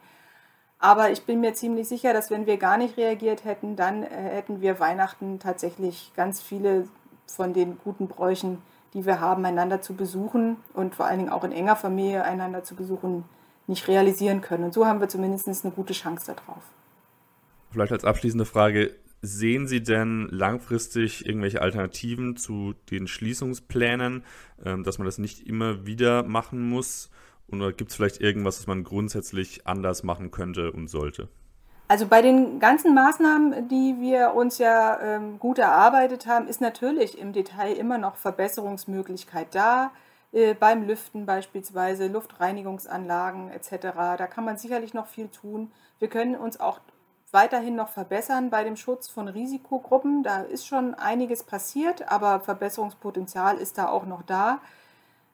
Aber 0.78 1.10
ich 1.10 1.24
bin 1.24 1.40
mir 1.40 1.54
ziemlich 1.54 1.88
sicher, 1.88 2.12
dass 2.12 2.30
wenn 2.30 2.46
wir 2.46 2.56
gar 2.56 2.76
nicht 2.76 2.96
reagiert 2.96 3.44
hätten, 3.44 3.76
dann 3.76 4.02
äh, 4.02 4.08
hätten 4.08 4.60
wir 4.60 4.80
Weihnachten 4.80 5.38
tatsächlich 5.38 6.12
ganz 6.14 6.40
viele 6.40 6.88
von 7.26 7.52
den 7.52 7.78
guten 7.82 8.06
Bräuchen 8.06 8.62
die 8.94 9.04
wir 9.04 9.20
haben, 9.20 9.44
einander 9.44 9.82
zu 9.82 9.94
besuchen 9.94 10.56
und 10.72 10.94
vor 10.94 11.06
allen 11.06 11.18
Dingen 11.18 11.32
auch 11.32 11.44
in 11.44 11.52
enger 11.52 11.76
Familie 11.76 12.24
einander 12.24 12.62
zu 12.62 12.74
besuchen, 12.74 13.24
nicht 13.66 13.88
realisieren 13.88 14.40
können. 14.40 14.64
Und 14.64 14.74
so 14.74 14.86
haben 14.86 15.00
wir 15.00 15.08
zumindest 15.08 15.48
eine 15.64 15.74
gute 15.74 15.92
Chance 15.92 16.34
darauf. 16.34 16.62
Vielleicht 17.70 17.92
als 17.92 18.04
abschließende 18.04 18.44
Frage, 18.44 18.94
sehen 19.20 19.66
Sie 19.66 19.82
denn 19.82 20.28
langfristig 20.30 21.26
irgendwelche 21.26 21.60
Alternativen 21.60 22.36
zu 22.36 22.74
den 22.90 23.08
Schließungsplänen, 23.08 24.22
ähm, 24.64 24.84
dass 24.84 24.98
man 24.98 25.06
das 25.06 25.18
nicht 25.18 25.46
immer 25.46 25.86
wieder 25.86 26.22
machen 26.22 26.68
muss? 26.68 27.10
Oder 27.48 27.72
gibt 27.72 27.90
es 27.90 27.96
vielleicht 27.96 28.20
irgendwas, 28.20 28.60
was 28.60 28.66
man 28.66 28.84
grundsätzlich 28.84 29.66
anders 29.66 30.02
machen 30.02 30.30
könnte 30.30 30.72
und 30.72 30.88
sollte? 30.88 31.28
Also 31.94 32.08
bei 32.08 32.22
den 32.22 32.58
ganzen 32.58 32.92
Maßnahmen, 32.92 33.68
die 33.68 34.00
wir 34.00 34.34
uns 34.34 34.58
ja 34.58 34.98
ähm, 35.00 35.38
gut 35.38 35.60
erarbeitet 35.60 36.26
haben, 36.26 36.48
ist 36.48 36.60
natürlich 36.60 37.16
im 37.20 37.32
Detail 37.32 37.72
immer 37.74 37.98
noch 37.98 38.16
Verbesserungsmöglichkeit 38.16 39.46
da. 39.52 39.92
Äh, 40.32 40.54
beim 40.54 40.88
Lüften 40.88 41.24
beispielsweise, 41.24 42.08
Luftreinigungsanlagen 42.08 43.48
etc. 43.52 43.94
Da 44.18 44.26
kann 44.26 44.44
man 44.44 44.58
sicherlich 44.58 44.92
noch 44.92 45.06
viel 45.06 45.28
tun. 45.28 45.70
Wir 46.00 46.08
können 46.08 46.34
uns 46.34 46.58
auch 46.58 46.80
weiterhin 47.30 47.76
noch 47.76 47.90
verbessern 47.90 48.50
bei 48.50 48.64
dem 48.64 48.74
Schutz 48.74 49.06
von 49.06 49.28
Risikogruppen. 49.28 50.24
Da 50.24 50.40
ist 50.40 50.66
schon 50.66 50.94
einiges 50.94 51.44
passiert, 51.44 52.10
aber 52.10 52.40
Verbesserungspotenzial 52.40 53.56
ist 53.56 53.78
da 53.78 53.88
auch 53.88 54.04
noch 54.04 54.22
da. 54.22 54.58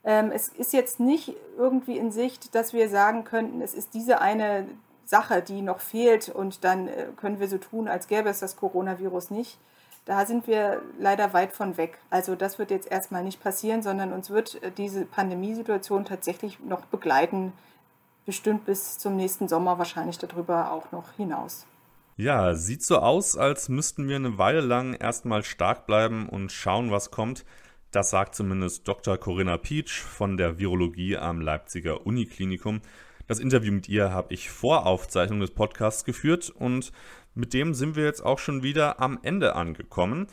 Ähm, 0.04 0.30
es 0.30 0.48
ist 0.48 0.74
jetzt 0.74 1.00
nicht 1.00 1.34
irgendwie 1.56 1.96
in 1.96 2.12
Sicht, 2.12 2.54
dass 2.54 2.74
wir 2.74 2.90
sagen 2.90 3.24
könnten, 3.24 3.62
es 3.62 3.72
ist 3.72 3.94
diese 3.94 4.20
eine 4.20 4.66
Sache, 5.10 5.42
die 5.42 5.60
noch 5.60 5.80
fehlt 5.80 6.28
und 6.28 6.64
dann 6.64 6.86
äh, 6.86 7.08
können 7.16 7.40
wir 7.40 7.48
so 7.48 7.58
tun, 7.58 7.88
als 7.88 8.06
gäbe 8.06 8.28
es 8.28 8.38
das 8.38 8.56
Coronavirus 8.56 9.30
nicht. 9.30 9.58
Da 10.06 10.24
sind 10.24 10.46
wir 10.46 10.80
leider 10.98 11.32
weit 11.32 11.52
von 11.52 11.76
weg. 11.76 11.98
Also 12.08 12.36
das 12.36 12.58
wird 12.58 12.70
jetzt 12.70 12.90
erstmal 12.90 13.24
nicht 13.24 13.42
passieren, 13.42 13.82
sondern 13.82 14.12
uns 14.12 14.30
wird 14.30 14.62
äh, 14.62 14.70
diese 14.70 15.04
Pandemiesituation 15.04 16.04
tatsächlich 16.04 16.60
noch 16.60 16.86
begleiten, 16.86 17.52
bestimmt 18.24 18.64
bis 18.64 18.98
zum 18.98 19.16
nächsten 19.16 19.48
Sommer 19.48 19.78
wahrscheinlich 19.78 20.18
darüber 20.18 20.70
auch 20.70 20.92
noch 20.92 21.12
hinaus. 21.16 21.66
Ja, 22.16 22.54
sieht 22.54 22.84
so 22.84 22.98
aus, 22.98 23.36
als 23.36 23.68
müssten 23.68 24.06
wir 24.06 24.16
eine 24.16 24.38
Weile 24.38 24.60
lang 24.60 24.94
erstmal 24.94 25.42
stark 25.42 25.86
bleiben 25.86 26.28
und 26.28 26.52
schauen, 26.52 26.92
was 26.92 27.10
kommt. 27.10 27.44
Das 27.90 28.10
sagt 28.10 28.36
zumindest 28.36 28.86
Dr. 28.86 29.16
Corinna 29.18 29.56
Pietsch 29.56 30.02
von 30.02 30.36
der 30.36 30.58
Virologie 30.58 31.16
am 31.16 31.40
Leipziger 31.40 32.06
Uniklinikum. 32.06 32.80
Das 33.30 33.38
Interview 33.38 33.70
mit 33.70 33.88
ihr 33.88 34.10
habe 34.10 34.34
ich 34.34 34.50
vor 34.50 34.86
Aufzeichnung 34.86 35.38
des 35.38 35.52
Podcasts 35.52 36.04
geführt 36.04 36.50
und 36.50 36.90
mit 37.32 37.54
dem 37.54 37.74
sind 37.74 37.94
wir 37.94 38.02
jetzt 38.02 38.22
auch 38.22 38.40
schon 38.40 38.64
wieder 38.64 38.98
am 38.98 39.20
Ende 39.22 39.54
angekommen. 39.54 40.26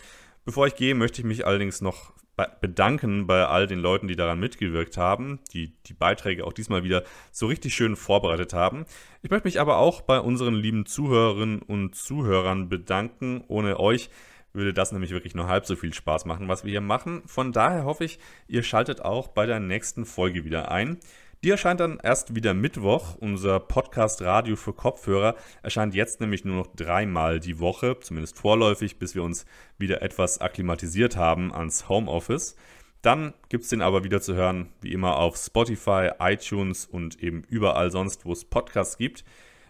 Bevor 0.46 0.66
ich 0.66 0.74
gehe, 0.74 0.96
möchte 0.96 1.22
ich 1.22 1.28
mich 1.28 1.46
allerdings 1.46 1.80
noch 1.80 2.14
bedanken 2.60 3.28
bei 3.28 3.46
all 3.46 3.68
den 3.68 3.78
Leuten, 3.78 4.08
die 4.08 4.16
daran 4.16 4.40
mitgewirkt 4.40 4.98
haben, 4.98 5.38
die 5.54 5.76
die 5.86 5.94
Beiträge 5.94 6.44
auch 6.44 6.54
diesmal 6.54 6.84
wieder 6.84 7.04
so 7.32 7.46
richtig 7.46 7.76
schön 7.76 7.96
vorbereitet 7.96 8.54
haben. 8.54 8.88
Ich 9.22 9.30
möchte 9.30 9.48
mich 9.48 9.60
aber 9.60 9.78
auch 9.78 10.02
bei 10.02 10.20
unseren 10.20 10.56
lieben 10.56 10.88
Zuhörerinnen 10.88 11.62
und 11.62 11.94
Zuhörern 11.94 12.68
bedanken. 12.68 13.44
Ohne 13.48 13.80
euch 13.80 14.10
würde 14.54 14.74
das 14.74 14.92
nämlich 14.92 15.12
wirklich 15.12 15.36
nur 15.36 15.48
halb 15.48 15.68
so 15.68 15.76
viel 15.76 15.94
Spaß 15.94 16.26
machen, 16.26 16.48
was 16.48 16.64
wir 16.64 16.72
hier 16.72 16.82
machen. 16.82 17.22
Von 17.28 17.52
daher 17.52 17.86
hoffe 17.86 18.06
ich, 18.06 18.18
ihr 18.48 18.64
schaltet 18.64 19.02
auch 19.02 19.28
bei 19.28 19.46
der 19.46 19.60
nächsten 19.60 20.04
Folge 20.04 20.46
wieder 20.46 20.72
ein. 20.72 20.98
Die 21.44 21.52
erscheint 21.52 21.80
dann 21.80 22.00
erst 22.02 22.34
wieder 22.34 22.56
Mittwoch. 22.56 23.16
Unser 23.16 23.60
Podcast 23.60 24.24
Radio 24.24 24.56
für 24.56 24.74
Kopfhörer 24.74 25.36
erscheint 25.62 25.94
jetzt 25.94 26.20
nämlich 26.20 26.46
nur 26.46 26.56
noch 26.56 26.68
dreimal 26.76 27.40
die 27.40 27.60
Woche, 27.60 28.00
zumindest 28.00 28.38
vorläufig, 28.40 28.98
bis 28.98 29.14
wir 29.14 29.22
uns 29.22 29.46
wieder 29.78 30.02
etwas 30.02 30.42
akklimatisiert 30.42 31.16
haben 31.16 31.54
ans 31.54 31.90
Homeoffice. 31.90 32.56
Dann 33.04 33.36
gibt 33.50 33.66
es 33.66 33.70
den 33.70 33.84
aber 33.84 34.04
wieder 34.04 34.20
zu 34.20 34.34
hören, 34.34 34.70
wie 34.82 34.92
immer 34.92 35.18
auf 35.18 35.38
Spotify, 35.38 36.10
iTunes 36.20 36.88
und 36.88 37.22
eben 37.22 37.44
überall 37.48 37.92
sonst, 37.92 38.26
wo 38.26 38.34
es 38.34 38.44
Podcasts 38.44 38.98
gibt. 38.98 39.24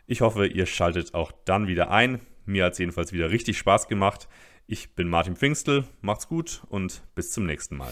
Ich 0.05 0.21
hoffe, 0.21 0.47
ihr 0.47 0.65
schaltet 0.65 1.13
auch 1.13 1.33
dann 1.43 1.67
wieder 1.67 1.91
ein. 1.91 2.21
Mir 2.45 2.63
hat 2.63 2.74
es 2.74 2.79
jedenfalls 2.79 3.12
wieder 3.12 3.29
richtig 3.29 3.57
Spaß 3.57 3.89
gemacht. 3.89 4.29
Ich 4.67 4.95
bin 4.95 5.09
Martin 5.09 5.36
Pfingstel, 5.36 5.83
macht's 6.00 6.29
gut 6.29 6.62
und 6.69 7.03
bis 7.13 7.31
zum 7.31 7.45
nächsten 7.45 7.75
Mal. 7.75 7.91